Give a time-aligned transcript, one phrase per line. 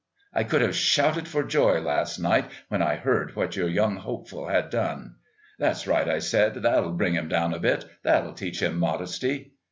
[0.33, 4.47] "I could have shouted for joy last night when I heard what your young hopeful
[4.47, 5.17] had done.
[5.59, 7.85] 'That's right,' I said; 'that'll bring him down a bit.
[8.01, 9.53] That'll teach him modesty.'